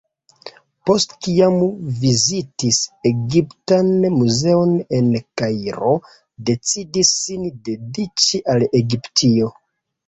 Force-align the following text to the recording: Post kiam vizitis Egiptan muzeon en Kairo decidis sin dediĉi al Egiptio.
Post 0.89 1.11
kiam 1.25 1.57
vizitis 2.05 2.79
Egiptan 3.11 3.93
muzeon 4.17 4.75
en 5.01 5.13
Kairo 5.43 5.95
decidis 6.51 7.17
sin 7.23 7.49
dediĉi 7.71 8.43
al 8.57 8.69
Egiptio. 8.85 9.55